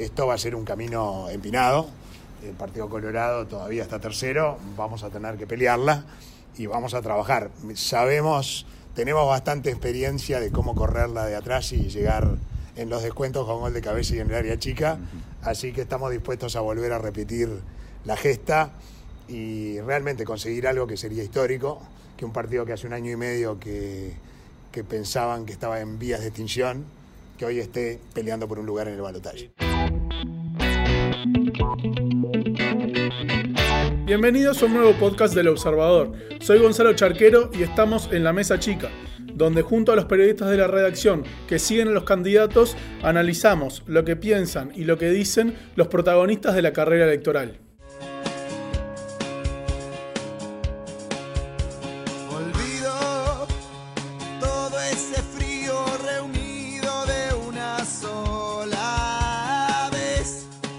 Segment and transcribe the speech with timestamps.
[0.00, 1.86] Esto va a ser un camino empinado.
[2.42, 6.06] El Partido Colorado todavía está tercero, vamos a tener que pelearla
[6.56, 7.50] y vamos a trabajar.
[7.74, 12.38] Sabemos, tenemos bastante experiencia de cómo correrla de atrás y llegar
[12.76, 14.98] en los descuentos con gol de cabeza y en el área chica,
[15.42, 17.50] así que estamos dispuestos a volver a repetir
[18.06, 18.70] la gesta
[19.28, 21.78] y realmente conseguir algo que sería histórico,
[22.16, 24.14] que un partido que hace un año y medio que,
[24.72, 26.86] que pensaban que estaba en vías de extinción,
[27.36, 29.50] que hoy esté peleando por un lugar en el balotaje.
[34.06, 36.12] Bienvenidos a un nuevo podcast del Observador.
[36.40, 38.88] Soy Gonzalo Charquero y estamos en la Mesa Chica,
[39.34, 44.04] donde junto a los periodistas de la redacción que siguen a los candidatos analizamos lo
[44.04, 47.58] que piensan y lo que dicen los protagonistas de la carrera electoral.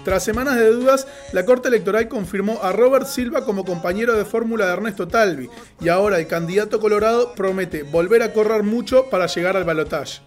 [0.04, 4.66] Tras semanas de dudas, la Corte Electoral confirmó a Robert Silva como compañero de fórmula
[4.66, 5.48] de Ernesto Talvi
[5.80, 10.20] y ahora el candidato colorado promete volver a correr mucho para llegar al balotaje.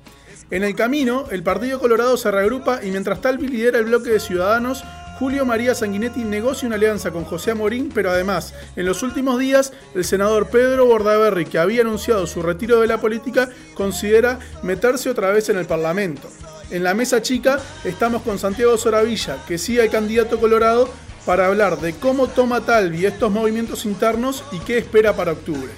[0.52, 4.20] En el camino, el Partido Colorado se reagrupa y mientras Talvi lidera el bloque de
[4.20, 4.84] Ciudadanos,
[5.20, 9.72] Julio María Sanguinetti negocia una alianza con José Amorín, pero además, en los últimos días,
[9.94, 15.32] el senador Pedro Bordaberry, que había anunciado su retiro de la política, considera meterse otra
[15.32, 16.30] vez en el Parlamento.
[16.72, 20.90] En la mesa chica estamos con Santiago Soravilla, que sigue al candidato colorado,
[21.26, 25.72] para hablar de cómo toma Talvi estos movimientos internos y qué espera para octubre.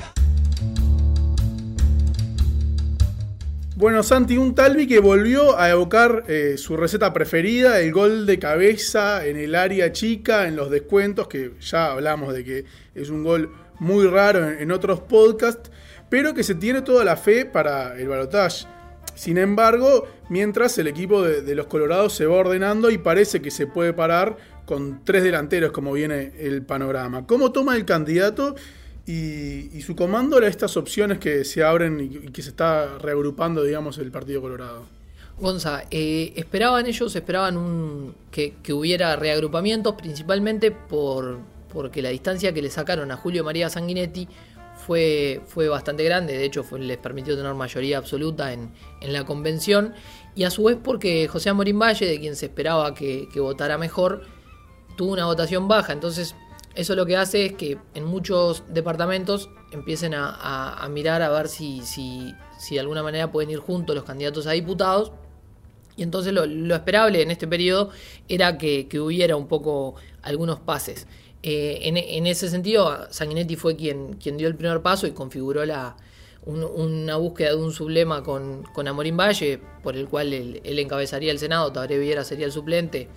[3.76, 8.40] Bueno, Santi, un Talvi que volvió a evocar eh, su receta preferida, el gol de
[8.40, 13.24] cabeza en el área chica, en los descuentos, que ya hablamos de que es un
[13.24, 15.70] gol muy raro en, otros podcasts,
[16.10, 18.66] pero que se tiene toda la fe para el balotaje.
[19.18, 23.66] Sin embargo, mientras el equipo de, los Colorados se va ordenando y parece que se
[23.66, 27.26] puede parar con tres delanteros como viene el panorama.
[27.26, 28.56] ¿Cómo toma el candidato
[29.08, 34.12] y, su comando estas opciones que se abren y, que se está reagrupando, digamos, el
[34.12, 34.86] Partido Colorado?
[35.40, 41.40] Gonza, eh, esperaban ellos, esperaban que, hubiera reagrupamientos, principalmente por,
[41.74, 44.28] porque la distancia que le sacaron a Julio María Sanguinetti
[44.88, 48.72] fue, fue bastante grande, de hecho les permitió tener mayoría absoluta en,
[49.02, 49.94] la convención,
[50.34, 54.24] y a su vez porque José Amorín Valle, de quien se esperaba que, votara mejor,
[54.96, 56.36] tuvo una votación baja, entonces
[56.74, 61.82] eso lo que hace es que en muchos departamentos empiecen a, mirar a ver si,
[61.82, 62.34] si,
[62.72, 65.12] de alguna manera pueden ir juntos los candidatos a diputados.
[65.98, 67.90] Y entonces lo, esperable en este periodo
[68.30, 71.08] era que, que, hubiera un poco algunos pases.
[71.50, 75.64] Eh, en, ese sentido, Sanguinetti fue quien, quien dio el primer paso y configuró
[76.44, 81.40] una búsqueda de un sublema con, con Amorín Valle, por el cual él, encabezaría el
[81.40, 83.08] Senado, Tabaré Viera sería el suplente,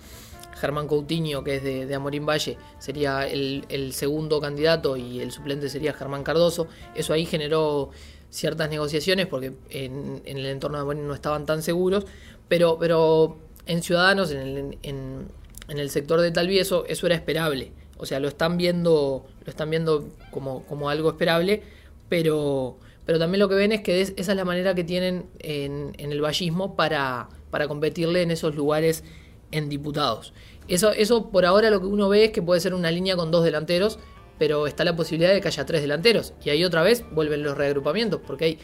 [0.55, 5.91] Germán Coutinho, que es de, Amorín Valle, sería el, segundo candidato y el suplente sería
[5.91, 6.69] Germán Cardoso.
[6.95, 7.89] Eso ahí generó
[8.29, 12.05] ciertas negociaciones porque en, el entorno de Amorín no estaban tan seguros,
[12.47, 15.27] pero, pero en Ciudadanos, en el, en,
[15.67, 17.73] el sector de Talvieso, eso era esperable.
[18.01, 21.61] O sea, lo están viendo, lo están viendo como, como algo esperable,
[22.09, 25.93] pero, pero también lo que ven es que esa es la manera que tienen en,
[25.99, 29.03] el vallismo para, para competirle en esos lugares
[29.51, 30.33] en diputados.
[30.67, 33.29] Eso, eso por ahora lo que uno ve es que puede ser una línea con
[33.29, 33.99] dos delanteros,
[34.39, 36.33] pero está la posibilidad de que haya tres delanteros.
[36.43, 38.59] Y ahí otra vez vuelven los reagrupamientos, porque hay,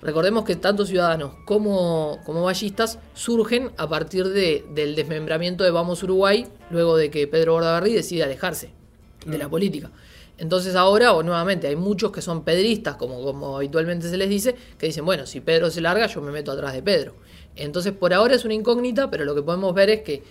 [0.00, 6.02] recordemos que tanto ciudadanos como, como ballistas surgen a partir de, del desmembramiento de Vamos
[6.02, 8.77] Uruguay, luego de que Pedro Bordaberry decide alejarse
[9.26, 9.90] de la política.
[10.38, 14.54] Entonces ahora, o nuevamente, hay muchos que son pedristas, como, como habitualmente se les dice,
[14.78, 17.16] que dicen, bueno, si Pedro se larga, yo me meto atrás de Pedro.
[17.56, 20.22] Entonces por ahora es una incógnita, pero lo que podemos ver es que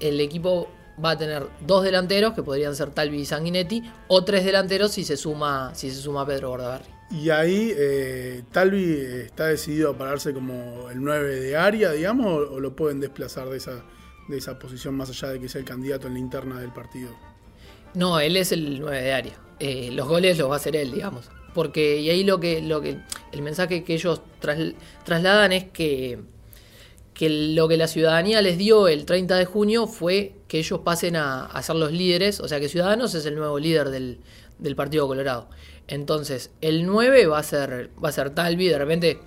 [0.00, 0.68] el equipo
[1.02, 5.04] va a tener dos delanteros, que podrían ser Talvi y Sanguinetti, o tres delanteros si
[5.04, 6.84] se suma, si se suma Pedro Bordaberry.
[7.10, 8.94] Y ahí eh, Talvi
[9.26, 13.48] está decidido a pararse como el 9 de área, digamos, o, o lo pueden desplazar
[13.48, 13.84] de esa,
[14.28, 17.10] de esa posición más allá de que sea el candidato en la interna del partido.
[17.94, 19.32] No, él es el 9 de área.
[19.58, 21.28] Eh, los goles los va a hacer él, digamos.
[21.54, 22.98] Porque, y ahí lo que, lo que
[23.32, 24.22] el mensaje que ellos
[25.04, 26.20] trasladan es que,
[27.12, 31.16] que lo que la ciudadanía les dio el 30 de junio fue que ellos pasen
[31.16, 34.18] a, ser los líderes, o sea que Ciudadanos es el nuevo líder del,
[34.76, 35.48] Partido Colorado.
[35.88, 39.18] Entonces, el 9 va a ser, va a ser Talvi, de repente,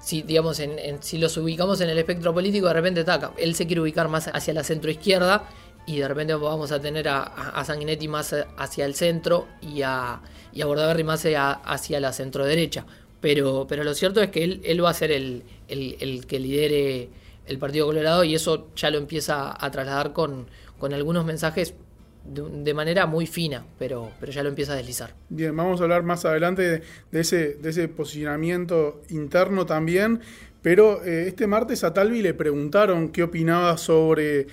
[0.00, 3.32] si digamos en, si los ubicamos en el espectro político, de repente taca.
[3.38, 5.48] Él se quiere ubicar más hacia la centroizquierda
[5.86, 10.20] y de repente vamos a tener a, Sanguinetti más hacia el centro y a,
[10.52, 12.84] y a Bordaberry más hacia, la centro derecha.
[13.20, 17.08] Pero, pero lo cierto es que él, él va a ser el, el, que lidere
[17.46, 20.46] el Partido Colorado y eso ya lo empieza a trasladar con,
[20.78, 21.74] con algunos mensajes
[22.24, 25.14] de, manera muy fina, pero, pero ya lo empieza a deslizar.
[25.28, 30.20] Bien, vamos a hablar más adelante de, ese, de ese posicionamiento interno también,
[30.62, 34.48] pero eh, este martes a Talvi le preguntaron qué opinaba sobre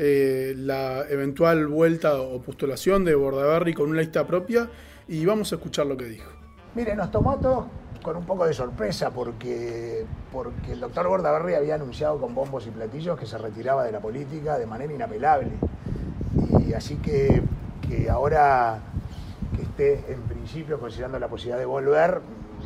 [0.00, 4.70] eh, la eventual vuelta o postulación de Bordaberry con una lista propia
[5.08, 6.30] y vamos a escuchar lo que dijo.
[6.76, 7.66] Mire, nos tomó todo
[8.00, 12.70] con un poco de sorpresa porque, porque el doctor Bordaberry había anunciado con bombos y
[12.70, 15.50] platillos que se retiraba de la política de manera inapelable.
[16.64, 17.42] Y así que,
[17.88, 18.78] que ahora
[19.56, 22.20] que esté en principio considerando la posibilidad de volver,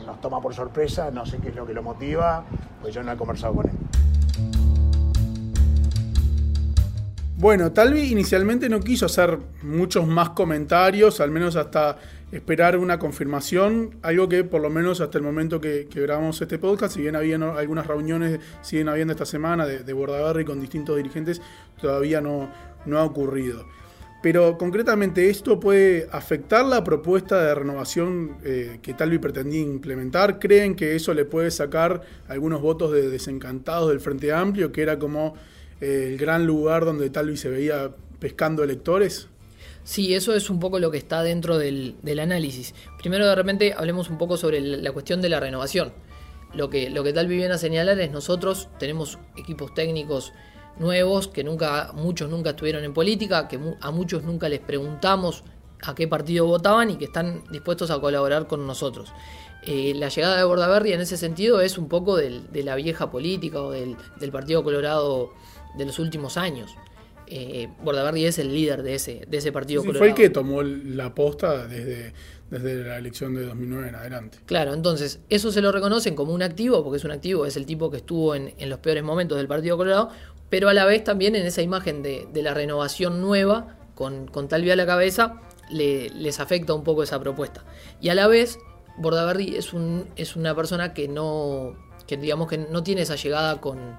[0.05, 2.45] nos toma por sorpresa, no sé qué es lo que lo motiva,
[2.83, 3.77] pues yo no he conversado con él.
[7.43, 11.99] Bueno, Talvi inicialmente no quiso hacer muchos más comentarios, al menos hasta
[12.31, 16.95] esperar una confirmación, algo que por lo menos hasta el momento que, grabamos este podcast,
[16.95, 21.43] si bien había algunas reuniones, siguen habiendo esta semana de, de Bordaberry con distintos dirigentes,
[21.81, 22.49] todavía no,
[22.87, 23.67] no ha ocurrido.
[24.23, 30.39] Pero concretamente esto puede afectar la propuesta de renovación eh, que Talvi pretendía implementar.
[30.39, 35.01] ¿Creen que eso le puede sacar algunos votos de desencantados del Frente Amplio, que era
[35.01, 35.35] como
[35.83, 37.91] el gran lugar donde Talvi se veía
[38.21, 39.29] pescando electores?
[39.83, 42.73] Sí, eso es un poco lo que está dentro del, análisis.
[42.99, 45.93] Primero, de repente, hablemos un poco sobre la cuestión de la renovación.
[46.55, 50.33] Lo que, lo que Talvi viene a señalar es nosotros tenemos equipos técnicos
[50.79, 55.43] nuevos que nunca, muchos nunca estuvieron en política, que a muchos nunca les preguntamos
[55.83, 59.13] a qué partido votaban y que están dispuestos a colaborar con nosotros.
[59.65, 63.63] Eh, la llegada de Bordaberry en ese sentido es un poco de la vieja política
[63.63, 63.97] o del,
[64.33, 65.31] Partido Colorado
[65.77, 66.75] de los últimos años.
[67.27, 70.01] Eh, Bordaberry es el líder de ese, de ese Partido Colorado.
[70.01, 72.13] Fue el que tomó la posta desde,
[72.51, 74.39] desde la elección de 2009 en adelante.
[74.45, 77.65] Claro, entonces eso se lo reconocen como un activo, porque es un activo, es el
[77.65, 80.11] tipo que estuvo en, en los peores momentos del Partido Colorado,
[80.51, 84.71] pero a la vez también en esa imagen de, la renovación nueva, con, con Talvi
[84.71, 85.41] a la cabeza,
[85.71, 87.65] les afecta un poco esa propuesta.
[88.03, 88.59] Y a la vez,
[88.99, 91.75] Bordaberry es, un, es una persona que no,
[92.07, 93.97] que digamos que no tiene esa llegada con,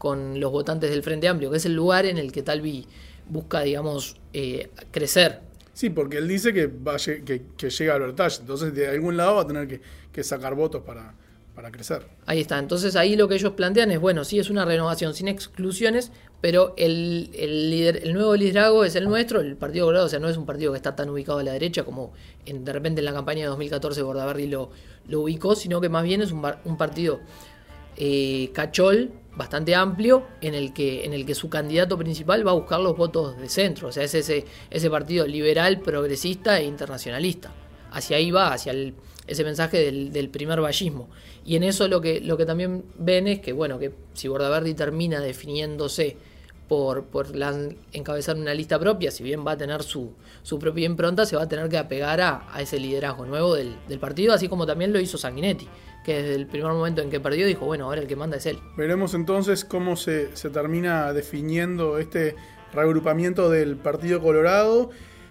[0.00, 2.86] con los votantes del Frente Amplio, que es el lugar en el que Talvi
[3.28, 5.40] busca, digamos, eh, crecer.
[5.74, 9.34] Sí, porque él dice que, va, que, que llega al Bertage, entonces de algún lado
[9.34, 11.12] va a tener que, que sacar votos para,
[11.54, 12.06] para crecer.
[12.24, 12.58] Ahí está.
[12.58, 16.72] Entonces ahí lo que ellos plantean es, bueno, sí es una renovación sin exclusiones, pero
[16.78, 17.30] el,
[17.68, 20.46] líder, el nuevo liderazgo es el nuestro, el Partido Colorado, o sea, no es un
[20.46, 22.14] partido que está tan ubicado a la derecha como
[22.46, 24.70] en, de repente en la campaña de 2014 Bordaberry lo,
[25.08, 27.20] lo ubicó, sino que más bien es un, un partido
[28.00, 32.54] eh, cachol, bastante amplio, en el, que, en el que su candidato principal va a
[32.54, 37.52] buscar los votos de centro, o sea, es ese, ese partido liberal, progresista e internacionalista.
[37.92, 38.94] Hacia ahí va, hacia el
[39.30, 41.08] ese mensaje del, primer vallismo.
[41.44, 44.74] Y en eso lo que, lo que también ven es que, bueno, que si Bordaberry
[44.74, 46.16] termina definiéndose
[46.66, 47.28] por, por
[47.92, 51.44] encabezar una lista propia, si bien va a tener su, su propia impronta, se va
[51.44, 55.16] a tener que apegar a, ese liderazgo nuevo del, partido, así como también lo hizo
[55.16, 55.68] Sanguinetti,
[56.14, 58.58] desde el primer momento en que perdió dijo, bueno, ahora el que manda es él.
[58.76, 62.36] Veremos entonces cómo se, se termina definiendo este
[62.72, 64.90] reagrupamiento del Partido Colorado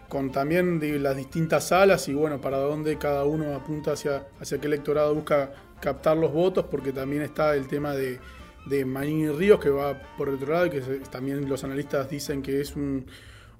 [0.09, 4.67] con también las distintas salas y bueno, para dónde cada uno apunta hacia, hacia qué
[4.67, 8.19] electorado busca captar los votos, porque también está el tema de,
[8.65, 10.81] de Manini Ríos que va por el otro lado y que
[11.11, 13.05] también los analistas dicen que es un,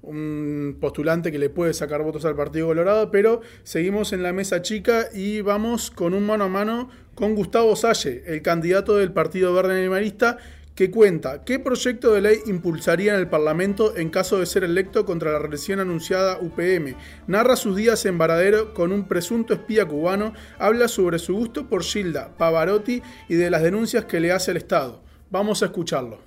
[0.02, 4.62] un postulante que le puede sacar votos al Partido Colorado, pero seguimos en la mesa
[4.62, 9.52] chica y vamos con un mano a mano con Gustavo Salle, el candidato del Partido
[9.52, 10.38] Verde Animalista,
[10.74, 15.04] que cuenta qué proyecto de ley impulsaría en el Parlamento en caso de ser electo
[15.04, 16.94] contra la recién anunciada UPM.
[17.26, 21.82] Narra sus días en Varadero con un presunto espía cubano, habla sobre su gusto por
[21.82, 25.02] Gilda, Pavarotti y de las denuncias que le hace el Estado.
[25.30, 26.18] Vamos a escucharlo.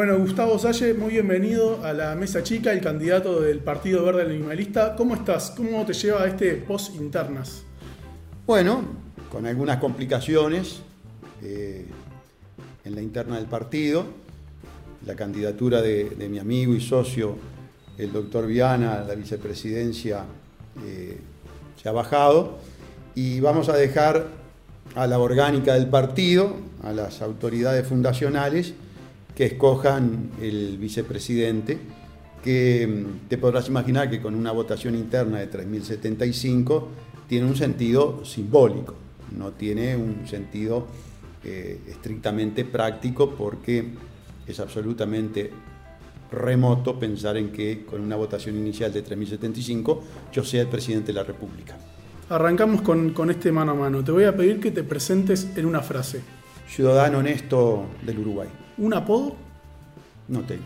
[0.00, 4.96] Bueno, Gustavo Salle, muy bienvenido a la mesa chica, el candidato del Partido Verde Animalista.
[4.96, 5.52] ¿Cómo estás?
[5.54, 7.64] ¿Cómo te lleva este post internas?
[8.46, 8.82] Bueno,
[9.30, 10.80] con algunas complicaciones
[11.42, 11.84] eh,
[12.86, 14.06] en la interna del partido,
[15.04, 17.36] la candidatura de, mi amigo y socio,
[17.98, 20.24] el doctor Viana, la vicepresidencia,
[20.82, 21.18] eh,
[21.76, 22.56] se ha bajado
[23.14, 24.28] y vamos a dejar
[24.94, 28.72] a la orgánica del partido, a las autoridades fundacionales,
[29.40, 31.78] que escojan el vicepresidente,
[32.44, 36.84] que mm, te podrás imaginar que con una votación interna de 3.075,
[37.26, 38.96] tiene un sentido simbólico,
[39.34, 40.88] no tiene un sentido
[41.42, 43.94] eh, estrictamente práctico porque
[44.46, 45.50] es absolutamente
[46.30, 50.00] remoto pensar en que con una votación inicial de 3.075
[50.34, 51.78] yo sea el presidente de la República.
[52.28, 54.04] Arrancamos con, con este mano a mano.
[54.04, 56.20] Te voy a pedir que te presentes en una frase.
[56.68, 58.48] Ciudadano honesto del Uruguay.
[58.80, 59.36] ¿Un apodo?
[60.28, 60.64] No tengo.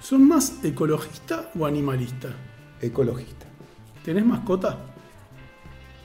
[0.00, 2.28] ¿Sos más ecologista o animalista?
[2.82, 3.46] Ecologista.
[4.04, 4.76] ¿Tenés mascota?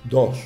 [0.08, 0.38] Dos.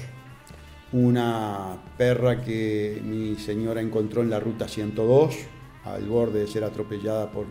[0.93, 5.35] Una perra que mi señora encontró en la ruta 102,
[5.83, 7.45] al borde de ser atropellada por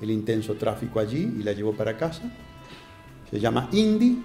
[0.00, 2.32] el intenso tráfico allí y la llevó para casa.
[3.28, 4.22] Se llama Indy.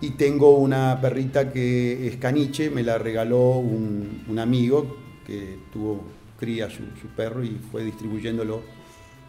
[0.00, 6.02] Y tengo una perrita que es caniche, me la regaló un, un amigo que tuvo
[6.42, 8.62] cría su, su perro y fue distribuyéndolo.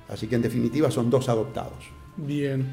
[0.10, 1.86] Así que en definitiva son dos adoptados.
[2.17, 2.72] Bien.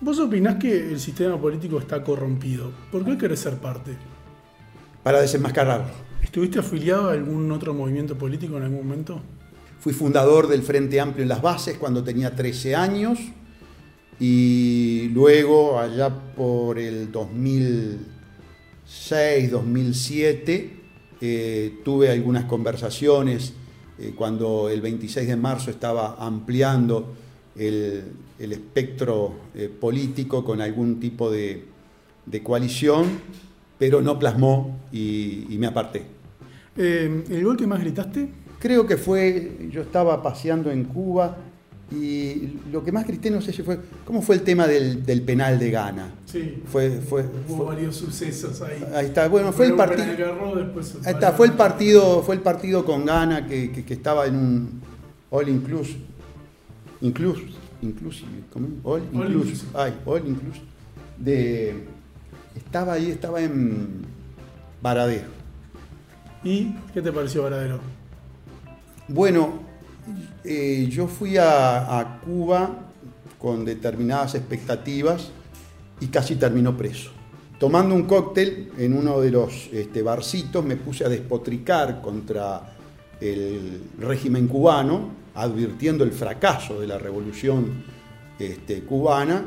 [0.00, 2.72] ¿Vos opinás que el sistema político está corrompido?
[2.90, 3.92] ¿Por qué querés ser parte?
[5.04, 5.92] Para desenmascararlo.
[6.20, 9.20] ¿Estuviste afiliado a algún otro movimiento político en algún momento?
[9.78, 13.20] Fui fundador del Frente Amplio en las Bases cuando tenía 13 años
[14.18, 20.76] y luego allá por el 2006, 2007
[21.20, 23.52] eh, tuve algunas conversaciones
[23.98, 27.14] eh, cuando el 26 de marzo estaba ampliando
[27.56, 28.04] el,
[28.38, 31.64] el espectro eh, político con algún tipo de,
[32.26, 33.06] de, coalición,
[33.78, 36.02] pero no plasmó y, y me aparté.
[36.76, 38.28] Eh, ¿El gol que más gritaste?
[38.58, 41.36] Creo que fue, yo estaba paseando en Cuba
[41.90, 45.22] y lo que más grité, no sé si fue, ¿cómo fue el tema del, del
[45.22, 46.14] penal de Ghana?
[46.24, 46.62] Sí.
[46.66, 48.84] Fue, fue, Hubo fue- varios sucesos ahí.
[48.94, 50.04] ahí está, bueno, fue el partido.
[51.04, 54.36] Ahí está, fue el partido, fue el partido con Ghana que, que- que estaba en
[54.36, 54.80] un
[55.30, 56.00] all inclusive.
[57.02, 57.50] Inclusive,
[57.82, 58.68] inclusive, ¿cómo?
[58.82, 59.68] All inclusive.
[59.74, 60.64] Ay, all inclusive.
[61.18, 61.84] De,
[62.56, 64.02] estaba ahí, estaba en
[64.82, 65.28] Varadero.
[66.42, 67.78] ¿Y qué te pareció Varadero?
[69.08, 69.60] Bueno,
[70.44, 72.70] eh, yo fui a, Cuba
[73.38, 75.30] con determinadas expectativas
[76.00, 77.10] y casi terminó preso.
[77.58, 82.74] Tomando un cóctel en uno de los este, barcitos me puse a despotricar contra
[83.20, 87.84] el régimen cubano, advirtiendo el fracaso de la revolución
[88.38, 89.46] este, cubana.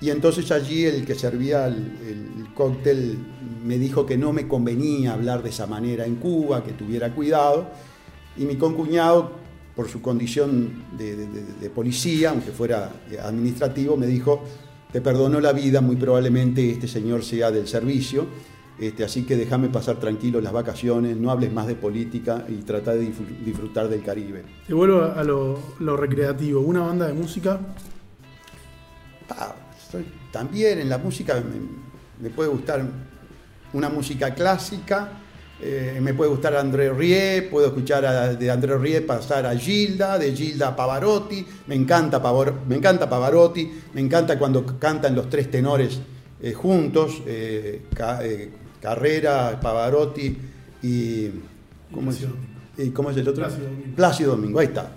[0.00, 3.18] Y entonces allí el que servía el, el cóctel
[3.64, 7.66] me dijo que no me convenía hablar de esa manera en Cuba, que tuviera cuidado.
[8.36, 9.41] Y mi concuñado,
[9.76, 14.42] por su condición de, de- de- de policía, aunque fuera eh, administrativo, me dijo,
[14.92, 18.26] te perdono la vida, muy probablemente este señor sea del servicio,
[18.78, 22.92] este, así que déjame pasar tranquilo las vacaciones, no hables más de política y trata
[22.94, 24.44] de disfr- disfrutar del Caribe.
[24.66, 26.60] Te vuelvo a lo, lo recreativo.
[26.60, 27.60] ¿Una banda de música?
[29.30, 29.54] Ah,
[29.90, 32.84] soy- también en la música me, me puede gustar
[33.72, 35.12] una música clásica,
[35.62, 40.18] eh, me puede gustar André Rie, puedo escuchar a- de André Rie pasar a Gilda,
[40.18, 45.28] de Gilda a Pavarotti, me encanta, Pavor- me encanta Pavarotti, me encanta cuando cantan los
[45.30, 46.00] tres tenores
[46.42, 48.50] eh, juntos, eh, Ca- eh,
[48.80, 50.36] Carrera, Pavarotti
[50.82, 51.28] y...
[51.94, 52.18] ¿Cómo es,
[52.78, 53.44] y cómo es el otro?
[53.44, 53.94] Plácido Domingo.
[53.96, 54.96] Plácido Domingo, ahí está.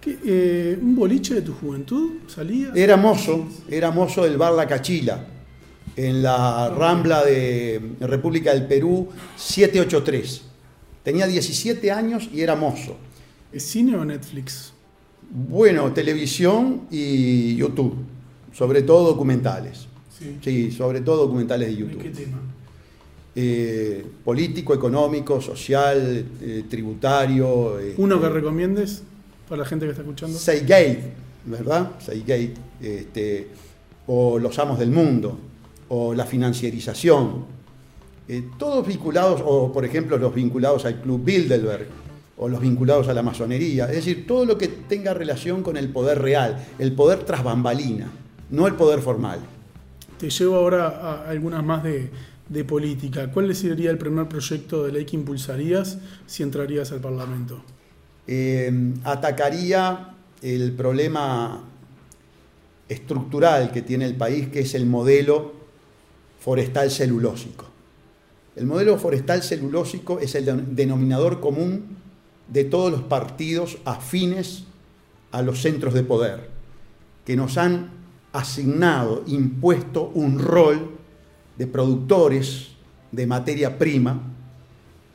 [0.00, 2.10] ¿Qué, eh, ¿Un boliche de tu juventud?
[2.26, 2.76] ¿Salías?
[2.76, 5.24] Era mozo, era mozo del bar La Cachila,
[5.96, 10.42] en la Rambla de República del Perú 783.
[11.02, 12.96] Tenía 17 años y era mozo.
[13.52, 14.72] ¿Es cine o Netflix?
[15.30, 17.94] Bueno, televisión y YouTube,
[18.52, 19.86] sobre todo documentales.
[20.18, 20.38] Sí.
[20.42, 22.12] Sí, sobre todo documentales de ¿De qué YouTube.
[22.12, 22.38] tema?
[23.36, 27.80] Eh, político, económico, social, eh, tributario.
[27.80, 29.02] eh, ¿Uno que recomiendes
[29.48, 30.38] para la gente que está escuchando?
[30.38, 31.12] Seigate,
[31.46, 31.92] ¿verdad?
[31.98, 33.48] Seigate, este,
[34.06, 35.36] o Los Amos del Mundo,
[35.88, 37.44] o la financiarización,
[38.28, 41.86] eh, todos vinculados, o por ejemplo los vinculados al Club Bilderberg,
[42.36, 45.88] o los vinculados a la masonería, es decir, todo lo que tenga relación con el
[45.90, 48.10] poder real, el poder tras bambalina,
[48.50, 49.38] no el poder formal.
[50.18, 52.10] Te llevo ahora a algunas más de,
[52.48, 53.30] de política.
[53.30, 57.62] ¿Cuál sería el primer proyecto de ley que impulsarías si entrarías al Parlamento?
[58.26, 61.62] eh, atacaría el problema
[62.88, 65.52] estructural que tiene el país, que es el modelo
[66.44, 67.64] forestal celulósico.
[68.54, 71.96] El modelo forestal celulósico es el de- denominador común
[72.48, 74.64] de todos los partidos afines
[75.32, 76.50] a los centros de poder,
[77.24, 77.88] que nos han
[78.34, 80.90] asignado, impuesto un rol
[81.56, 82.72] de productores
[83.10, 84.20] de materia prima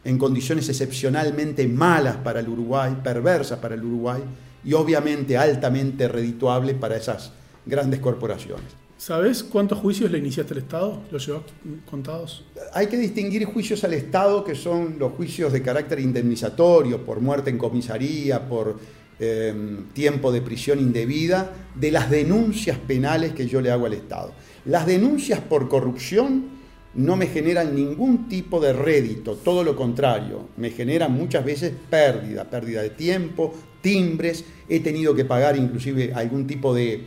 [0.03, 4.23] en condiciones excepcionalmente malas para el Uruguay, perversas para el Uruguay
[4.65, 7.33] y obviamente altamente redituables para esas
[7.67, 8.88] grandes corporaciones.
[8.99, 11.01] ¿Sabes cuántos juicios le iniciaste al Estado?
[11.09, 11.43] ¿Los llevas
[11.89, 12.43] contados?
[12.73, 17.49] Hay que distinguir juicios al Estado, que son los juicios de carácter indemnizatorio, por muerte
[17.49, 18.77] en comisaría, por
[19.17, 19.53] eh,
[19.93, 24.33] tiempo de prisión indebida, de las denuncias penales que yo le hago al Estado.
[24.65, 26.59] Las denuncias por corrupción
[26.95, 32.43] no me generan ningún tipo de rédito, todo lo contrario, me generan muchas veces pérdida,
[32.49, 37.05] pérdida de tiempo, timbres, he tenido que pagar inclusive algún tipo de,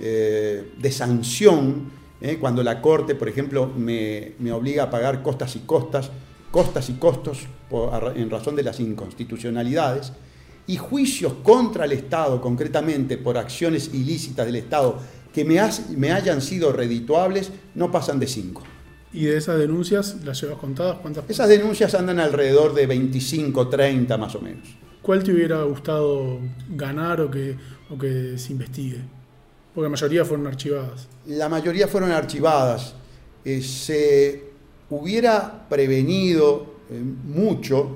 [0.00, 1.90] eh, de sanción,
[2.20, 2.38] ¿eh?
[2.38, 6.10] cuando la Corte, por ejemplo, me, me, obliga a pagar costas y costas,
[6.50, 10.12] costas y costos por, en razón de las inconstitucionalidades,
[10.66, 14.98] y juicios contra el Estado, concretamente por acciones ilícitas del Estado,
[15.32, 15.58] que me,
[15.96, 18.62] me hayan sido redituables, no pasan de cinco.
[19.12, 20.98] ¿Y de esas denuncias las llevas contadas?
[21.00, 21.24] ¿Cuántas?
[21.28, 24.68] Esas denuncias andan alrededor de 25, 30 más o menos.
[25.00, 26.38] ¿Cuál te hubiera gustado
[26.68, 27.56] ganar o que,
[27.88, 29.17] o que se investigue?
[29.78, 31.08] Porque la mayoría fueron archivadas.
[31.26, 32.94] La mayoría fueron archivadas.
[33.44, 34.50] Eh, se
[34.90, 37.90] hubiera prevenido eh, mucho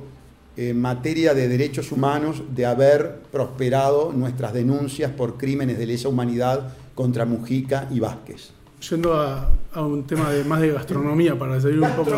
[0.57, 6.73] en materia de derechos humanos de haber prosperado nuestras denuncias por crímenes de lesa humanidad
[6.95, 8.53] contra Mujica y Vázquez.
[8.89, 12.13] Yendo a, un tema de, más de gastronomía, para salir un poco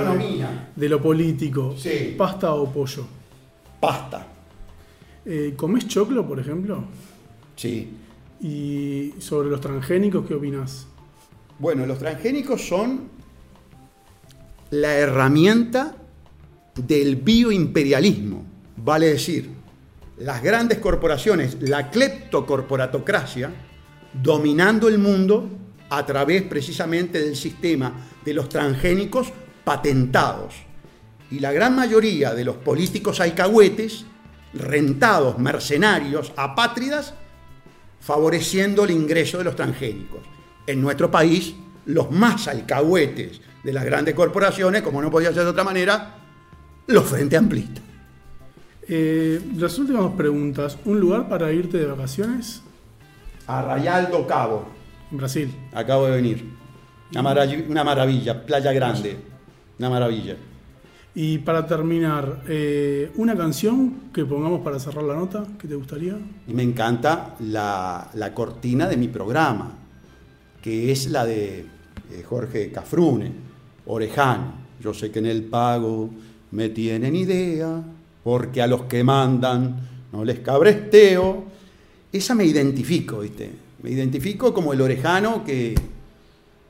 [0.76, 1.74] de, lo político.
[2.18, 3.06] ¿Pasta o pollo?
[3.80, 4.26] Pasta.
[5.24, 6.84] Eh, ¿Comés choclo, por ejemplo?
[7.56, 8.03] Sí.
[8.40, 10.86] ¿Y sobre los transgénicos qué opinas?
[11.58, 13.08] Bueno, los transgénicos son
[14.70, 15.96] la herramienta
[16.74, 18.44] del bioimperialismo,
[18.76, 19.50] vale decir,
[20.18, 23.52] las grandes corporaciones, la cleptocorporatocracia,
[24.22, 25.48] dominando el mundo
[25.90, 27.92] a través precisamente del sistema
[28.24, 29.32] de los transgénicos
[29.64, 30.54] patentados.
[31.30, 34.04] Y la gran mayoría de los políticos alcahuetes,
[34.52, 37.14] rentados, mercenarios, apátridas,
[38.04, 40.20] favoreciendo el ingreso de los transgénicos.
[40.66, 41.54] En nuestro país,
[41.86, 46.16] los más alcahuetes de las grandes corporaciones, como no podía ser de otra manera,
[46.86, 47.82] los Frente Amplistas.
[48.86, 50.76] Eh, las últimas preguntas.
[50.84, 52.60] ¿Un lugar para irte de vacaciones?
[53.46, 54.68] Arrayal do Cabo.
[55.10, 55.54] En Brasil.
[55.72, 56.44] Acabo de venir.
[57.10, 59.16] Una maravilla, una maravilla Playa Grande.
[59.78, 60.36] Una maravilla.
[61.16, 66.18] Y para terminar, eh, una canción que pongamos para cerrar la nota, ¿qué te gustaría?
[66.48, 69.72] Me encanta la, la cortina de mi programa,
[70.60, 73.30] que es la de eh, Jorge Cafrune,
[73.86, 74.64] Orejano.
[74.80, 76.10] Yo sé que en el pago
[76.50, 77.80] me tienen idea,
[78.24, 79.76] porque a los que mandan
[80.12, 81.44] no les cabresteo.
[82.12, 83.50] Esa me identifico, ¿viste?
[83.84, 85.76] Me identifico como el orejano que,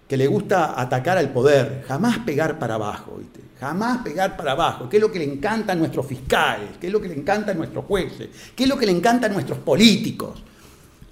[0.06, 3.40] que le gusta atacar al poder, jamás pegar para abajo, ¿viste?
[3.64, 4.90] Jamás pegar para abajo.
[4.90, 6.68] ¿Qué es lo que le encanta a nuestros fiscales?
[6.78, 8.28] ¿Qué es lo que le encanta a nuestros jueces?
[8.54, 10.42] ¿Qué es lo que le encanta a nuestros políticos?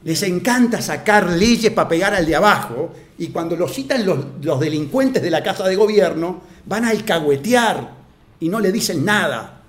[0.05, 4.61] Les encanta sacar leyes para pegar al de abajo y cuando lo citan los, los
[4.61, 7.91] delincuentes de la Casa de Gobierno, van a alcahuetear
[8.39, 9.63] y no le dicen nada.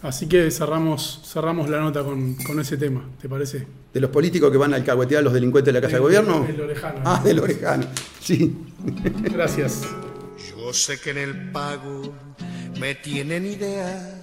[0.00, 3.66] Así que cerramos, cerramos la nota con, ese tema, ¿te parece?
[3.92, 6.46] ¿De los políticos que van a alcahuetear a los delincuentes de la Casa de, Gobierno?
[6.46, 7.00] Del Orejano.
[7.04, 7.84] Ah, del Orejano,
[8.22, 8.56] sí.
[9.34, 9.82] Gracias.
[10.64, 12.14] Yo sé que en el pago
[12.78, 14.22] me tienen idea,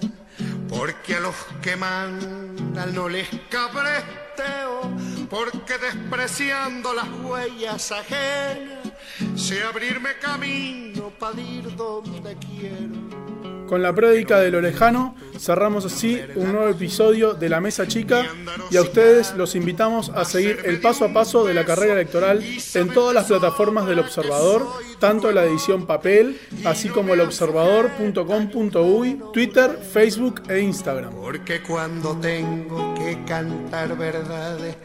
[0.69, 4.89] porque a los que mandan no les cabresteo,
[5.29, 8.87] porque despreciando las huellas ajenas,
[9.35, 13.28] sé abrirme camino para ir donde quiero
[13.69, 18.25] con la prédica del orejano cerramos así un nuevo episodio de La Mesa Chica
[18.71, 22.43] y a ustedes los invitamos a seguir el paso a paso de la carrera electoral
[22.73, 24.65] en todas las plataformas del Observador,
[24.97, 31.13] tanto la edición papel, así como el observador.com.uy, Twitter, Facebook e Instagram.
[31.13, 34.77] Porque cuando tengo que cantar verdades,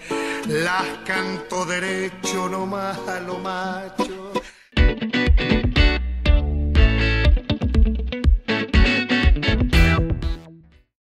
[0.47, 4.34] las canto derecho, no más a lo macho